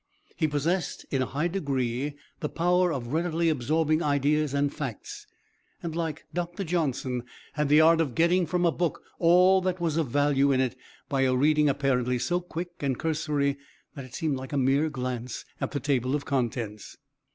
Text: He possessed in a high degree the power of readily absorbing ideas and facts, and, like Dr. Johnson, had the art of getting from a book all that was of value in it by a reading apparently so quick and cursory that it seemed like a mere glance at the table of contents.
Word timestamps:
He 0.35 0.47
possessed 0.47 1.05
in 1.11 1.21
a 1.21 1.27
high 1.27 1.47
degree 1.47 2.15
the 2.39 2.49
power 2.49 2.91
of 2.91 3.13
readily 3.13 3.49
absorbing 3.49 4.01
ideas 4.01 4.51
and 4.51 4.73
facts, 4.73 5.27
and, 5.83 5.95
like 5.95 6.25
Dr. 6.33 6.63
Johnson, 6.63 7.23
had 7.53 7.69
the 7.69 7.81
art 7.81 8.01
of 8.01 8.15
getting 8.15 8.47
from 8.47 8.65
a 8.65 8.71
book 8.71 9.03
all 9.19 9.61
that 9.61 9.79
was 9.79 9.97
of 9.97 10.07
value 10.07 10.51
in 10.51 10.59
it 10.59 10.75
by 11.07 11.21
a 11.21 11.35
reading 11.35 11.69
apparently 11.69 12.17
so 12.17 12.39
quick 12.39 12.71
and 12.79 12.97
cursory 12.97 13.57
that 13.93 14.05
it 14.05 14.15
seemed 14.15 14.37
like 14.37 14.53
a 14.53 14.57
mere 14.57 14.89
glance 14.89 15.45
at 15.61 15.69
the 15.69 15.79
table 15.79 16.15
of 16.15 16.25
contents. 16.25 16.97